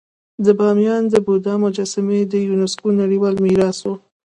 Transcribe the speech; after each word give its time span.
د 0.45 0.47
بامیانو 0.59 1.11
د 1.13 1.15
بودا 1.25 1.53
مجسمې 1.65 2.19
د 2.27 2.33
یونسکو 2.47 2.87
نړیوال 3.01 3.35
میراث 3.45 3.77
وو 3.83 3.93